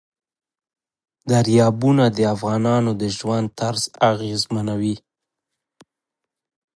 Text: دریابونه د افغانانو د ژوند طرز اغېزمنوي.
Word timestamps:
دریابونه 1.29 2.05
د 2.17 2.19
افغانانو 2.35 2.91
د 3.01 3.03
ژوند 3.17 3.47
طرز 3.59 3.83
اغېزمنوي. 4.11 4.95